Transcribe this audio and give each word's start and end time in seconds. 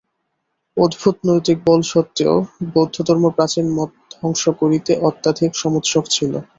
অদ্ভুত 0.77 1.15
নৈতিক 1.27 1.57
বল 1.65 1.81
সত্ত্বেও 1.91 2.35
বৌদ্ধধর্ম 2.73 3.25
প্রাচীন 3.37 3.65
মত 3.77 3.89
ধ্বংস 4.13 4.43
করিতে 4.59 4.91
অত্যধিক 5.09 5.51
সমুৎসুক 5.55 6.05
ছিল। 6.15 6.33